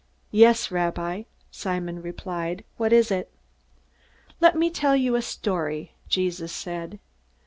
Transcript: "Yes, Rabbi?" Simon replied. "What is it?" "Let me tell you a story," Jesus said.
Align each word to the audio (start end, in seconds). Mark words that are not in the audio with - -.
"Yes, 0.31 0.71
Rabbi?" 0.71 1.25
Simon 1.51 2.01
replied. 2.01 2.63
"What 2.77 2.91
is 2.91 3.11
it?" 3.11 3.29
"Let 4.39 4.55
me 4.57 4.71
tell 4.71 4.95
you 4.95 5.13
a 5.13 5.21
story," 5.21 5.91
Jesus 6.09 6.51
said. 6.51 6.97